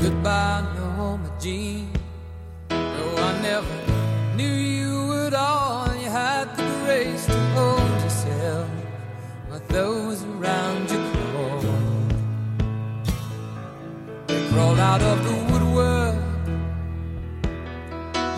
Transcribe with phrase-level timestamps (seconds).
[0.00, 1.92] Goodbye, Norma Jean.
[2.70, 3.76] No, I never
[4.34, 5.94] knew you at all.
[5.94, 8.70] You had the grace to hold yourself,
[9.50, 11.66] but those around you crawled.
[14.26, 16.16] They crawled out of the woodwork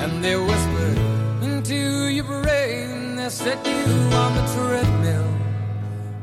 [0.03, 0.99] and they whispered
[1.45, 3.15] into your brain.
[3.15, 3.85] They set you
[4.23, 5.33] on the treadmill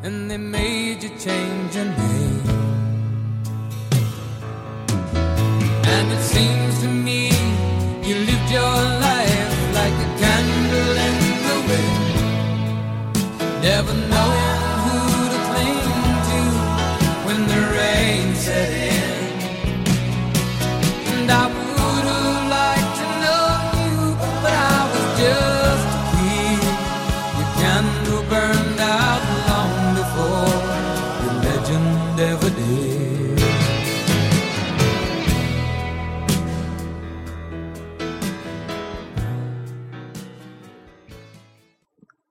[0.03, 2.18] and they made you change your name.
[6.11, 6.58] It seems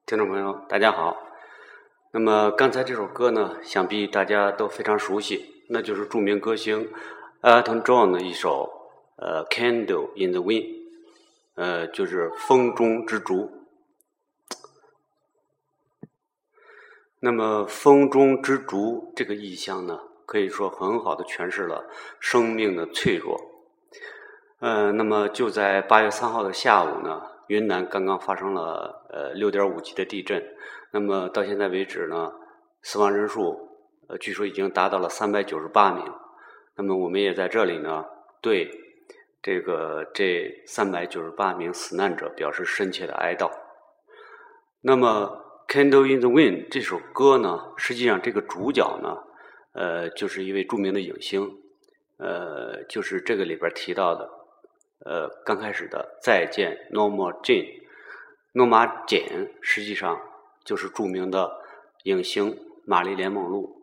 [0.09, 1.19] 听众朋友，大家好。
[2.13, 6.91] 那么刚才这首歌呢，想必大家都非常熟悉，那就是著名歌星
[7.43, 8.73] Elton John 的一首
[9.17, 10.63] 呃《Candle in the Wind》，
[11.57, 13.53] 呃，就是风中之烛。
[17.21, 21.85] 那么“风中之烛”这个意象呢，可以说很好的诠释了
[22.19, 23.39] 生命的脆弱。
[24.61, 30.43] 呃，那么就在八月三号的下午呢，云南刚刚发生了呃六点五级的地震。
[30.93, 32.33] 那么到现在为止呢，
[32.83, 33.69] 死亡人数
[34.09, 36.05] 呃据说已经达到了三百九十八名。
[36.77, 38.05] 那么我们也在这里呢，
[38.41, 38.71] 对
[39.43, 43.51] 这个这三百九十八名死难者表示深切的哀悼。
[44.81, 49.17] 那么《Candle in the Wind》这首歌呢，实际上这个主角呢，
[49.73, 51.51] 呃，就是一位著名的影星，
[52.19, 54.29] 呃，就是这个里边提到的，
[55.09, 57.65] 呃，刚开始的《再见，Norma Jean》，
[58.53, 60.21] 诺玛简实际上
[60.63, 61.63] 就是著名的
[62.03, 63.83] 影星玛丽莲梦露。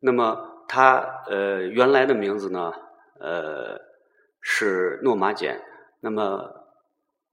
[0.00, 2.72] 那么她呃原来的名字呢，
[3.20, 3.78] 呃
[4.40, 5.60] 是诺玛简，
[6.00, 6.64] 那么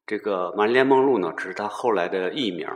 [0.06, 2.68] 这个玛丽莲梦露呢，只是她后来的艺名。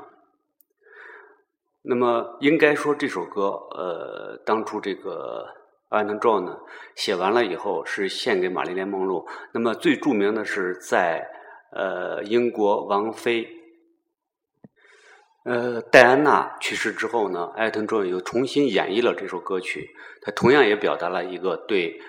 [1.81, 5.47] 那么应该说这首歌，呃，当初这个
[5.89, 6.57] 安藤壮呢
[6.95, 9.27] 写完了以后是献给玛丽莲梦露。
[9.51, 11.27] 那么最著名的是在
[11.71, 13.47] 呃英国王妃
[15.43, 19.89] 呃戴安娜去世之后呢，艾顿壮又重新演绎了这首歌曲。
[20.21, 21.99] 他同样也表达了一个对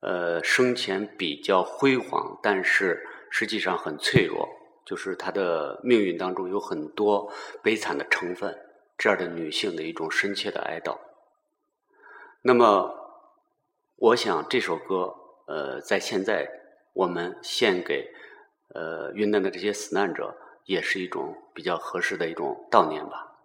[0.00, 4.48] 呃生前比较辉煌，但是实际上很脆弱，
[4.86, 7.30] 就是她的命运当中有很多
[7.62, 8.56] 悲惨的成分。
[8.96, 10.96] 这样的女性的一种深切的哀悼。
[12.42, 12.97] 那么，
[14.00, 15.12] 我想这首歌，
[15.48, 16.48] 呃，在现在
[16.92, 18.08] 我们献给
[18.72, 20.36] 呃云南的这些死难者，
[20.66, 23.36] 也是一种比较合适的一种悼念吧。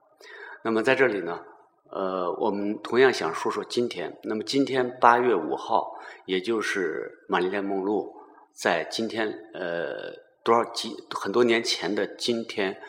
[0.64, 1.44] 那么在这里呢，
[1.90, 4.16] 呃，我们同样想说说今天。
[4.24, 8.16] 那么今天八月五号，也就是玛丽莲梦露
[8.52, 12.81] 在今天呃多少几很多年前的今天。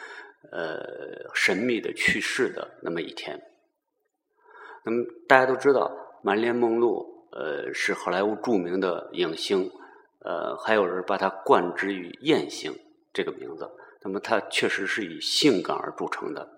[0.52, 3.42] 呃，神秘的去世的那么一天。
[4.84, 5.90] 那么大家都知道，
[6.22, 9.70] 玛丽莲梦露呃是好莱坞著名的影星，
[10.20, 12.72] 呃，还有人把她冠之于艳星
[13.12, 13.70] 这个名字。
[14.02, 16.48] 那么她确实是以性感而著称的。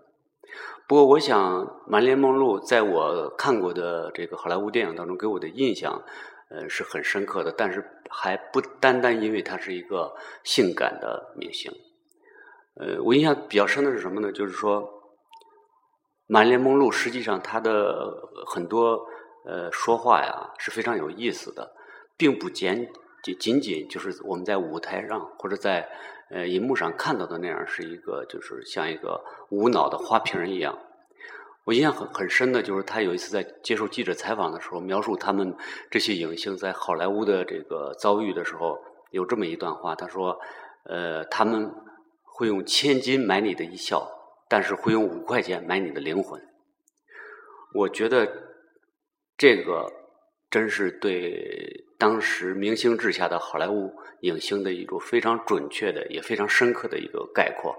[0.88, 6.02] 不过，我想玛丽莲梦露在我看过的这个好莱坞电影当中给我的印象，
[6.50, 7.50] 呃，是很深刻的。
[7.50, 10.14] 但是还不单单因为她是一个
[10.44, 11.72] 性感的明星。
[12.74, 14.30] 呃，我印象比较深的是什么呢？
[14.30, 14.88] 就是说，
[16.26, 19.06] 玛丽莲梦露实际上她的很多
[19.46, 21.72] 呃说话呀是非常有意思的，
[22.16, 22.90] 并不简
[23.22, 25.88] 仅仅仅就是我们在舞台上或者在
[26.30, 30.78] 呃银幕上看到的那样，是一个就是像一个无脑的花瓶一样。
[31.64, 35.56] 我印象很很深的就是他有一次在接受记者采访的时候，描述他们
[35.90, 38.78] 这些影星在好莱坞的这个遭遇的时候，
[39.10, 40.38] 有这么一段话，他说
[40.84, 41.72] ：“呃，他们。”
[42.38, 44.06] 会用千金买你的一笑，
[44.46, 46.38] 但是会用五块钱买你的灵魂。
[47.72, 48.45] 我觉得
[49.36, 49.92] 这个
[50.50, 57.76] 真是对当时明星制下的好莱坞影星的一种非常准确的、也非常深刻的一个概括。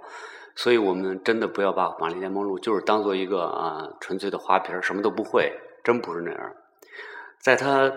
[0.55, 5.51] 所以我们真的不要把玛丽莲梦露就是当做一个啊纯粹的花瓶，什么都不会，
[5.83, 6.53] 真不是那样。
[7.39, 7.91] 在她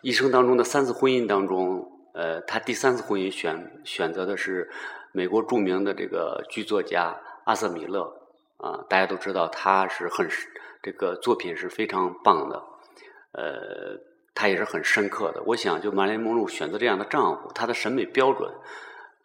[0.00, 4.70] 一生当中的三次婚姻当中，呃，她第三次婚姻选选择的是。
[5.12, 8.02] 美国著名的这个剧作家阿瑟米勒
[8.58, 10.28] 啊，大家都知道他是很
[10.82, 12.62] 这个作品是非常棒的。
[13.32, 13.98] 呃，
[14.34, 15.42] 她也是很深刻的。
[15.46, 18.52] 我想，就玛丽梦露选择这样的丈夫，她的审美标准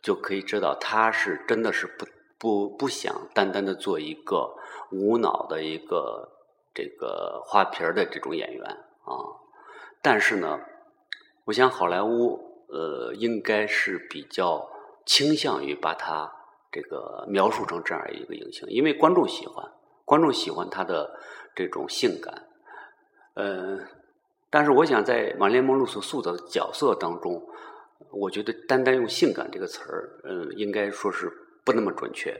[0.01, 2.05] 就可以知道，她是真的是不
[2.37, 4.55] 不不想单单的做一个
[4.91, 6.29] 无脑的一个
[6.73, 9.13] 这个花瓶的这种演员啊。
[10.01, 10.59] 但是呢，
[11.45, 14.67] 我想好莱坞呃应该是比较
[15.05, 16.31] 倾向于把她
[16.71, 19.71] 这个描述成这样一个影星，因为观众喜欢，
[20.05, 21.19] 观众喜欢她的
[21.53, 22.47] 这种性感，
[23.33, 23.79] 呃，
[24.49, 27.41] 但是我想在玛丽莲梦露所塑造的角色当中，
[28.11, 31.31] 我觉得单单用性感这个词儿，嗯，应该说是
[31.63, 32.35] 不那么准确，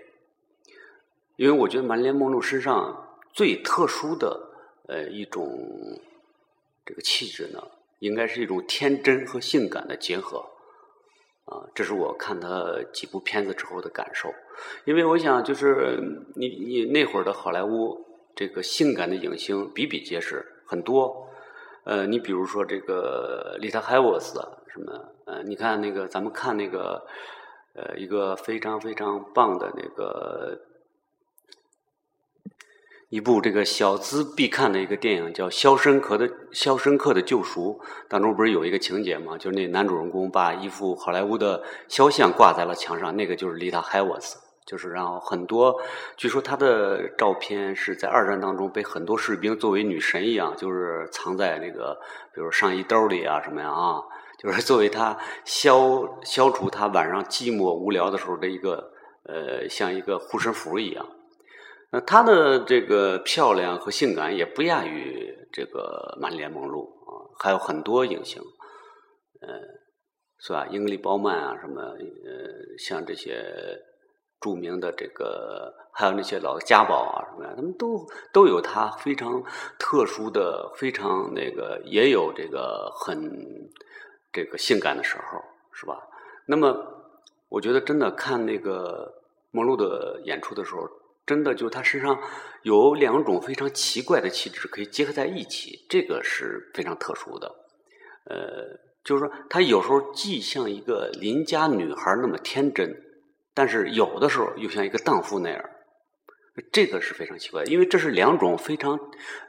[1.37, 4.49] 因为我觉得玛丽莲梦露身上最特殊的
[4.87, 5.47] 呃一种
[6.85, 7.61] 这个气质呢，
[7.99, 10.45] 应该是一种天真和性感的结合。
[11.45, 14.33] 啊，这是我看他几部片子之后的感受，
[14.85, 15.99] 因为我想，就是
[16.35, 17.97] 你你那会儿的好莱坞，
[18.35, 21.27] 这个性感的影星比比皆是，很多。
[21.83, 24.39] 呃，你比如说这个丽塔·海沃斯
[24.69, 27.05] 什么，呃，你看那个咱们看那个，
[27.75, 30.61] 呃，一个非常非常棒的那个。
[33.09, 39.37] 一部这个小资必看的一个电影叫《肖申克的肖申克的救赎》，当中不是有一个情节吗？
[39.37, 44.39] 就是那男主人公把一幅好莱坞的肖像挂在了墙上，那个就是丽塔·海沃斯，
[44.71, 45.77] 就是让很多，
[46.15, 51.99] 据说她的照片是在二战当中被很多士兵作为女神一样，就是藏在那个
[52.33, 53.99] 比如上衣兜里啊什么呀啊，
[54.39, 58.89] 就是作为他消消除他晚上寂寞无聊的时候的一个
[59.25, 61.05] 呃，像一个护身符一样。
[61.91, 67.11] 那她的这个漂亮和性感也不亚于这个玛丽莲梦露啊，
[67.43, 68.41] 还有很多影星，
[69.41, 69.49] 呃，
[70.39, 70.65] 是吧？
[70.71, 71.97] 英格丽褒曼啊，什么呃，
[72.79, 73.43] 像这些
[74.41, 79.41] 著名的这个，还有那些老家宝啊，什么呀，他们都都有他非常
[79.79, 83.69] 特殊的、非常那个，也有这个很
[84.33, 85.41] 这个性感的时候，
[85.71, 86.01] 是吧？
[86.45, 86.75] 那么，
[87.47, 89.13] 我觉得真的看那个
[89.51, 90.89] 梦露的演出的时候。
[91.23, 92.19] 真的，就他身上
[92.63, 97.47] 有两种非常奇怪的气质可以结合在一起，这个是非常特殊的。
[98.25, 102.91] 呃，就是说，他有时候既像一个邻家女孩那么天真，
[103.53, 105.63] 但是有的时候又像一个荡妇那样，
[106.71, 108.99] 这个是非常奇怪，因为这是两种非常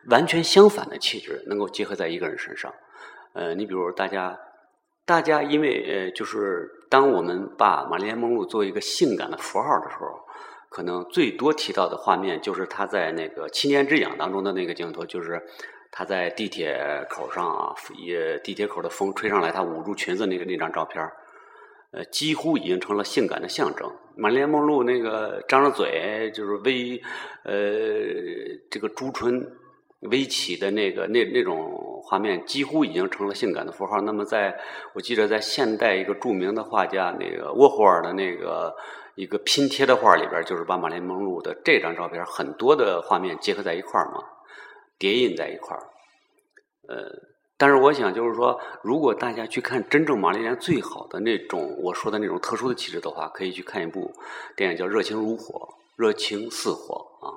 [0.08, 2.72] 完全相反的气质能够结合在一个人身上。
[3.34, 4.38] 呃，你比如大家，
[5.04, 10.06] 大家因为呃，就是当我们把玛丽莲梦露作为一个性感的符号的时候。
[10.74, 15.38] 可能最多提到的画面就是她在那个《七年之痒》当中的那个镜头，就是
[15.90, 21.06] 他在地铁口上啊，也地铁口的风吹上来，他捂住裙子那个那张照片
[21.92, 23.90] 呃，几乎已经成了性感的象征。
[24.16, 27.00] 玛丽莲梦露那个张着嘴，就是微
[27.44, 27.54] 呃
[28.70, 29.46] 这个朱唇
[30.10, 34.00] 微起的那个那那种画面，几乎已经成了性感的符号。
[34.00, 34.58] 那么，在
[34.94, 38.74] 我记得在现代一个著名的画家那个沃霍尔的那个。
[39.14, 44.24] 一个拼贴的画里边，就是把玛丽莲梦露的这张照片很多的画面结合在一块儿嘛，
[44.98, 45.82] 叠印在一块儿。
[46.88, 47.10] 呃，
[47.62, 54.12] 但是我想就是说，如果大家去看真正玛丽莲最好的那种我说的那种特殊的气质的话，可以去看一部
[54.56, 55.60] 电影叫《热情如火》，
[55.94, 57.30] 热情似火啊。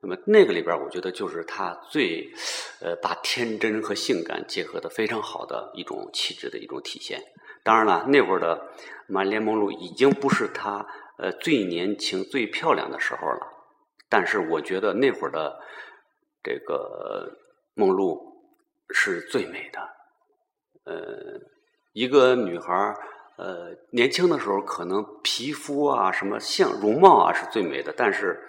[0.00, 2.32] 那么那个里边，我觉得就是她最
[2.80, 7.20] 呃把天真和性感结合的非常好的一种气质的一种体现。
[7.64, 8.64] 当然了，那会儿的
[9.08, 10.86] 玛丽莲梦露已经不是她
[11.18, 13.40] 呃最年轻、最漂亮的时候了。
[14.08, 15.58] 但是我觉得那会儿的
[16.44, 17.28] 这个
[17.74, 18.27] 梦露
[18.90, 19.80] 是最美的。
[20.84, 21.40] 呃，
[21.92, 22.94] 一个女孩
[23.36, 28.48] 呃年轻的时候，可能皮肤啊、什么像容貌啊是最美的，但是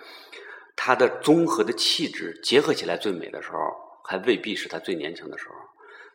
[0.75, 3.57] 她的综合的气质结合起来最美的时候，
[4.03, 5.55] 还未必是她最年轻的时候。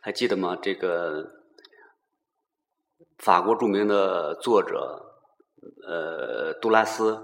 [0.00, 0.56] 还记得吗？
[0.60, 1.42] 这个。
[3.18, 5.22] 法国著名的作者，
[5.86, 7.22] 呃，杜拉斯，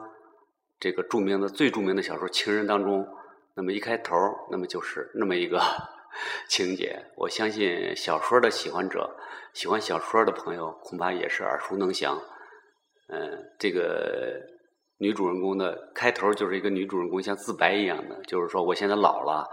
[0.78, 3.06] 这个著名的最著名的小说《情人》当中，
[3.54, 4.14] 那么一开头，
[4.50, 5.60] 那么就是那么一个
[6.48, 7.04] 情节。
[7.16, 9.16] 我相信小说的喜欢者，
[9.52, 12.20] 喜欢小说的朋友，恐怕也是耳熟能详。
[13.08, 14.40] 嗯，这个
[14.98, 19.48] 女主人公的开头就是一个女主人公像自白一样的，就是说我现在老了，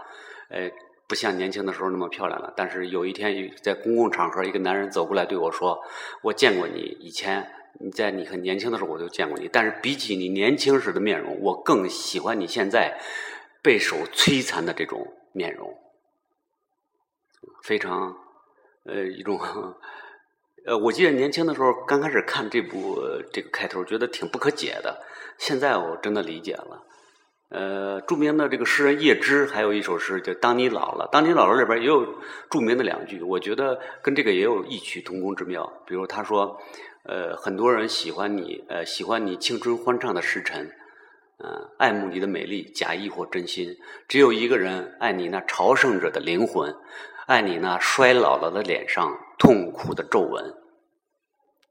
[0.50, 0.70] 呃。
[1.08, 5.82] 不像年轻的时候那么漂亮了，但是有一天在公共场合，一个男人走过来对我说
[6.20, 7.50] ：“我见过你，以前
[7.80, 13.00] 你在你很年轻的时候我就见过你，但是比起你年轻时的面容，我更喜欢你现在
[13.62, 15.00] 备受摧残的这种
[15.32, 15.74] 面容。”
[17.62, 18.14] 非常
[18.84, 19.38] 呃一种
[20.66, 23.00] 呃，我记得年轻的时候刚开始看这部
[23.32, 25.00] 这个开头，觉得挺不可解的，
[25.38, 26.84] 现在我真的理解了。
[27.50, 32.06] 呃，著名的这个诗人叶芝还有一首诗叫《当你老了》，《当你老了》里边也有
[32.50, 35.72] 著名的两句，我觉得跟这个也有异曲同工之妙。
[35.86, 36.60] 比如他说
[37.08, 40.70] ：“呃，很多人喜欢你，呃，喜欢你青春欢畅的时辰，
[41.42, 43.74] 嗯，爱慕你的美丽，假意或真心。
[44.06, 46.74] 只有一个人爱你那朝圣者的灵魂，
[47.28, 50.54] 爱你那衰老了的脸上痛苦的皱纹。”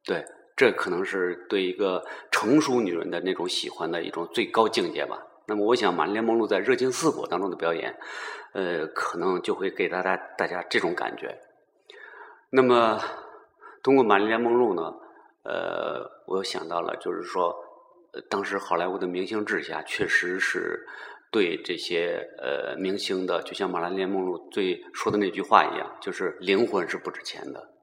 [0.06, 0.24] 对，
[0.56, 5.26] 这可能是对一个成熟女人的那种喜欢的一种最高境界吧。
[5.48, 7.98] 那么，我想玛丽莲梦露在《热情似火》当中的表演，
[8.54, 11.40] 呃，可能就会给大家大家这种感觉。
[12.52, 13.02] 那么，
[13.82, 14.94] 通过玛丽莲梦露呢，
[15.44, 17.56] 呃，我又想到了，就是说，
[18.30, 20.86] 当时好莱坞的明星制下，确实是
[21.32, 27.74] 对这些呃明星的，就像玛丽莲梦露最说的那句话一样，就是灵魂是不值钱的。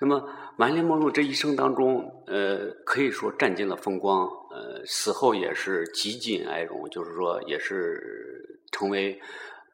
[0.00, 9.20] 那么，玛丽莲梦露这一生当中，呃，可以说占尽了风光，呃，死后也是极尽哀荣，就是说，也是成为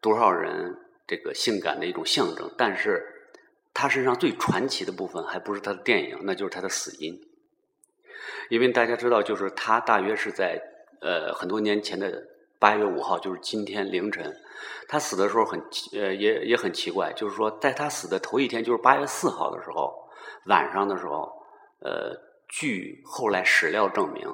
[0.01, 2.51] 多少人这个性感的一种象征。
[2.59, 3.07] 但是，
[3.73, 7.21] 她身上最传奇的部分，还不是她的电影，那就是她的死因。
[8.51, 10.61] 因为大家知道，就是她大约是在
[11.01, 12.27] 呃很多年前的
[12.59, 14.35] 八月五号，就是今天凌晨，
[14.89, 20.03] 他死的时候很奇，呃，也也很奇怪，就是说，在他死的头一天，就是八月四号的时候。
[20.47, 21.33] 晚上的时候，
[21.81, 22.15] 呃，
[22.49, 24.29] 据后来史料证明，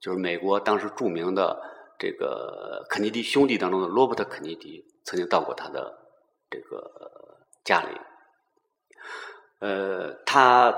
[0.00, 1.56] 就是美国当时著名的
[1.96, 5.96] 这个肯尼迪兄弟当中的罗伯特·肯尼迪曾经到过他的
[6.50, 6.90] 这个
[7.62, 8.00] 家里，
[9.60, 10.74] 呃，他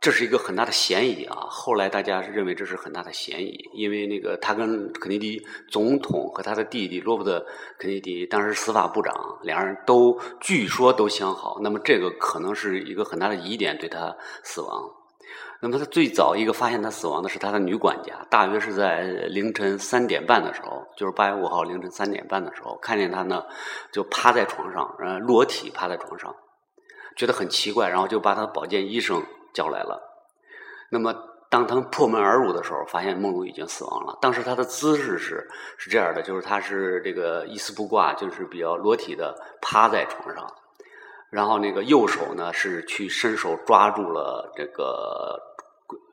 [0.00, 1.36] 这是一个很大的嫌疑啊。
[1.50, 7.40] 后来大家认为这是很大的嫌疑，因为那个他跟肯尼迪总统和他的弟弟罗伯特·
[7.78, 9.12] 肯尼迪当时司法部长，
[9.42, 11.58] 两人都据说都相好。
[11.62, 14.88] 那么这个可能是一个很大的疑点，对他死亡。
[15.60, 23.42] 那么他最早一个发现他死亡的是他的女管家，大约是在凌晨三点半的时候，就是八月五号凌晨三点半的时候，看见他呢
[23.90, 26.32] 就趴在床上，呃，裸体趴在床上，
[27.16, 29.20] 觉得很奇怪，然后就把他的保健医生。
[29.52, 30.00] 叫来了，
[30.90, 31.14] 那么
[31.50, 34.18] 当他们破门而入的时候，发现梦露已经死亡了。
[34.20, 40.46] 当时他的姿势是是这样的，就是他是这个一丝不挂，就是比较裸体的趴在床上，
[41.30, 45.40] 然后那个右手呢是去伸手抓住了这个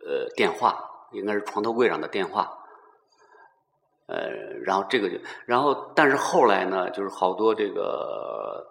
[0.06, 0.77] 呃电话，
[1.12, 2.58] 应该是床头柜上的电话，
[4.08, 4.30] 呃，
[4.63, 8.65] 然后这个就，然后但是后来呢，就是好多这个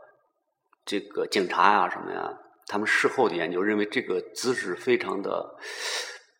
[0.86, 2.32] 这个警察呀什么呀。
[2.66, 5.56] 他们事后的研究认为，这个姿势非常的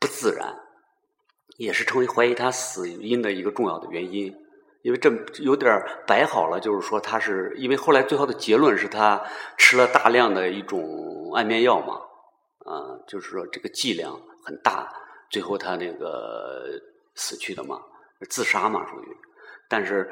[0.01, 0.55] 不自然，
[1.59, 4.35] 也是成为怀疑他死因的一个重要的原因。
[4.83, 5.11] 因为这
[5.43, 9.23] 有点摆好了，就是说他是因为后来最后的结论是他
[9.57, 11.95] 吃了大量的一种安眠药嘛，
[12.71, 14.13] 啊，就是说这个剂量
[14.45, 14.93] 很大，
[15.31, 16.67] 最后他那个
[17.15, 17.81] 死去的嘛，
[18.29, 19.17] 自杀嘛属于，
[19.69, 20.11] 但是。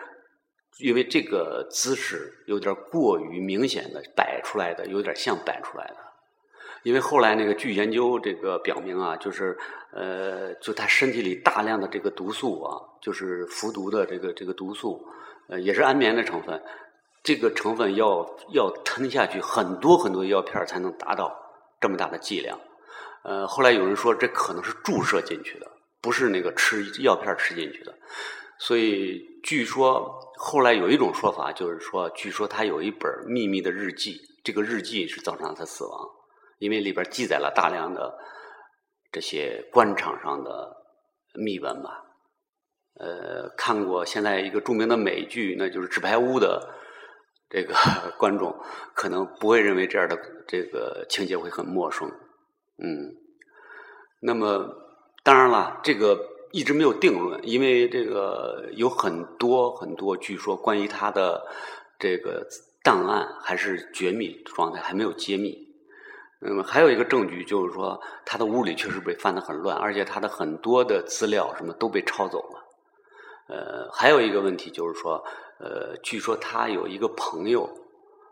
[0.79, 5.97] 因为这个姿势有点过于明显的摆出来的，有点像摆出来的。
[6.83, 9.57] 因为后来那个据研究这个表明啊，就是
[9.93, 15.07] 呃，就他身体里大量的这个毒素啊，就是服毒的这个这个毒素，
[15.49, 16.61] 呃，也是安眠的成分。
[17.23, 21.33] 这个成分要要吞下去很多很多药片才能达到
[21.81, 22.59] 这么大的剂量。
[23.23, 27.95] 呃，后来有人说这可能是注射进去的，不是那个吃药片吃进去的。
[28.67, 30.19] 所以据说。
[30.45, 36.11] 后来有一种说法，就是说，据说他有一本秘密的日记，这个日记是造成了他死亡，
[36.59, 38.13] 因为里边记载了大量的
[39.13, 40.77] 这些官场上的
[41.35, 42.03] 秘闻吧。
[42.95, 46.75] 呃，看过现在一个著名的美剧，那就是《纸牌屋》的
[47.49, 47.73] 这个
[48.19, 48.53] 观众，
[48.95, 52.09] 可能不会认为这样的这个情节会很陌生。
[52.83, 53.15] 嗯，
[54.19, 54.67] 那么
[55.23, 56.19] 当然了，这个。
[56.53, 61.43] 一直没有定论，因为这个有很多很多，据说关于他的
[61.99, 62.47] 这个
[62.83, 65.59] 档案还是绝密状态，还没有揭秘。
[66.45, 72.59] 嗯，还有一个证据就是说，他的屋里确实被翻得很乱，而且他的很多的资料什么都被抄走了。
[73.49, 75.25] 呃，还有一个问题就是说，
[75.59, 77.69] 呃，据说他有一个朋友，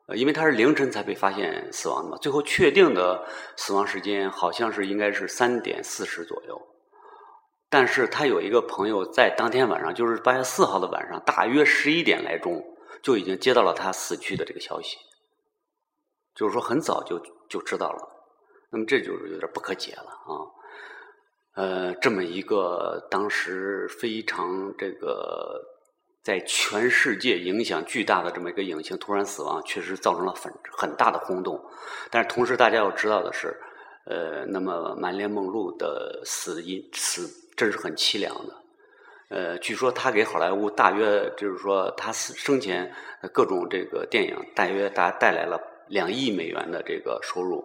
[0.09, 3.25] 呃，因为他是凌晨才被发现死亡的嘛，最后确定的
[3.57, 6.61] 死亡时间好像是应该是三点四十左右。
[7.73, 12.61] 但是他有一个朋友在当天晚上，就是八月四号的晚上，大约十一点来钟，
[13.01, 14.97] 就已经接到了他死去的这个消息，
[16.35, 17.17] 就是说很早就
[17.49, 18.09] 就知道了。
[18.73, 20.33] 那么这就是有点不可解了啊。
[21.55, 25.61] 呃，这么一个当时非常这个
[26.25, 31.61] 在全世界影响巨大的这么一个影星突然死亡，确实造成了很很大的轰动。
[32.11, 33.57] 但是同时大家要知道的是，
[34.07, 37.40] 呃，那么满脸梦露的死因死。
[37.61, 38.55] 这是很凄凉的，
[39.29, 42.91] 呃，据说他给好莱坞大约就是说他死生前
[43.35, 47.63] 各种这个电影大约大带来了两亿美元的这个收入。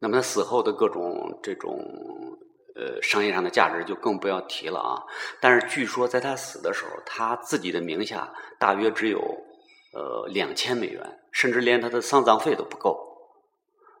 [0.00, 1.78] 那么他死后的各种这种
[2.74, 5.04] 呃商业上的价值就更不要提了啊。
[5.40, 9.20] 但是据说在他死的时候，他自己的名下大约只有
[9.94, 12.98] 呃两千美元，甚至连他的丧葬费都不够。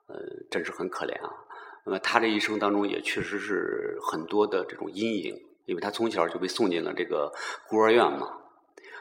[0.08, 0.16] 呃，
[0.50, 1.30] 真是很可怜啊。
[1.84, 7.32] 那么他这一生当中也确实是很多的这种阴影，因为他从小就被送进了这个
[7.68, 8.28] 孤儿院嘛。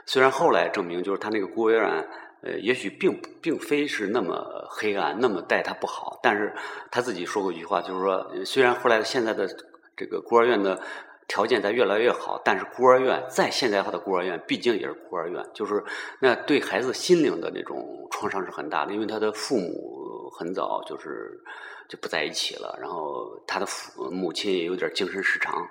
[0.05, 2.07] 虽然后来证明，就是他那个孤儿院，
[2.41, 6.53] 呃，也许并并非是那么黑暗，那么待他不好，但是
[6.89, 9.47] 他自己说过一句话，就是说，虽然后来现在的
[9.95, 10.81] 这个孤儿院的
[11.27, 15.83] 条件在越来越好，但是孤儿院再现代化的孤儿院，毕竟也是孤儿院，就是
[16.19, 21.43] 那对孩子心灵的那种创伤是很大的，因为他的父母很早就是。
[21.89, 25.67] 就不在一起了，然后他的父母亲也有点精神失常，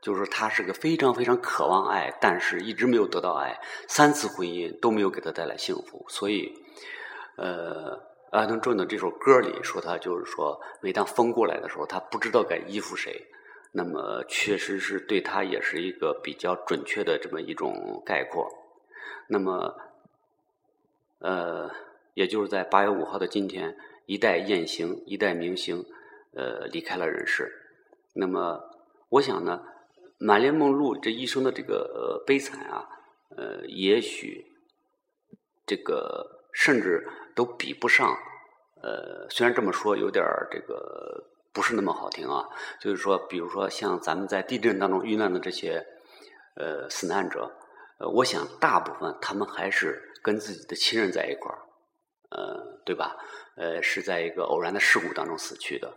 [0.00, 6.50] 就是说他是个非常非常渴望爱，但是一直没有得到爱，三次婚姻都没有给他带来幸福，所以，
[7.36, 13.22] 呃，艾顿·존的这首歌里说他就是说，每当风过来的时候，他不知道该依附谁，
[13.72, 18.50] 那么确实是对他也是一个比较准确的这么一种概括，
[19.28, 19.76] 那么，
[21.18, 21.70] 呃，
[22.14, 23.76] 也就是在八月五号的今天。
[24.04, 25.86] 一代艳星，一代明星，
[26.34, 27.50] 呃，离开了人世。
[28.14, 28.60] 那么，
[29.10, 29.62] 我想呢，
[30.18, 32.88] 满莲梦露这一生的这个悲惨啊，
[33.36, 34.44] 呃，也许
[35.64, 38.12] 这个甚至都比不上。
[38.82, 42.48] 呃，虽然这么说有点这个不是那么好听啊，
[42.80, 45.86] 就是说，比如说像咱们在地震当中遇难的这些
[46.56, 47.50] 呃死难者，
[47.98, 51.58] 呃，我想大部分他们还是跟自己的亲人在一块儿，
[52.84, 53.16] 对吧？
[53.56, 55.92] 呃，是在一个偶然的事故当中死去的。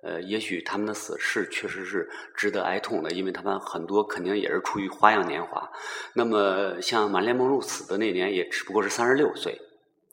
[0.00, 5.68] 呃，也许他们的死是确实是值得哀痛的，因为他们很多肯定也是出于花样年华。
[6.14, 9.60] 那么，像满莲梦露死的那年，也只不过是三十六岁，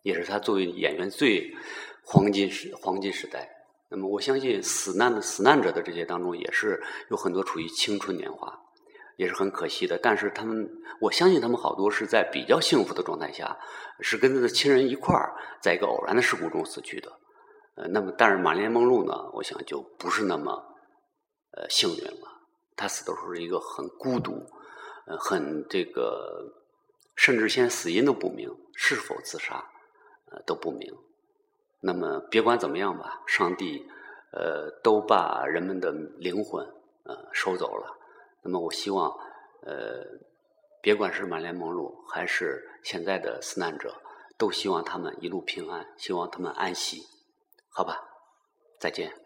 [0.01, 1.55] 也是他作为演员最
[2.03, 3.47] 黄金时黄金时代。
[3.87, 8.59] 那么，我相信死难的死难者的这些当中，也是有很多处于青春年华。
[9.17, 13.57] 也是很可惜的，但是他们，我相信他们好多是在比较幸福的状态下，
[14.01, 17.11] 是跟他的亲人一块儿，在一个偶然的事故中死去的。
[17.75, 20.51] 呃，那么，但是马莲梦露呢，我想就不是那么
[21.51, 22.27] 呃幸运了。
[22.77, 24.33] 他死的时候是一个很孤独，
[25.07, 26.53] 呃，很这个，
[27.15, 29.63] 甚至现在死因都不明，是否自杀，
[30.31, 30.93] 呃都不明。
[31.81, 33.85] 那么，别管怎么样吧，上帝
[34.33, 36.65] 呃都把人们的灵魂
[37.03, 37.94] 呃收走了。
[38.45, 39.09] 那么，我希望，
[39.63, 40.05] 呃，
[40.79, 43.99] 别管是满莲梦露还是现在的死难者，
[44.37, 47.01] 都希望他们一路平安，希望他们安息，
[47.69, 47.99] 好吧？
[48.79, 49.24] 再见。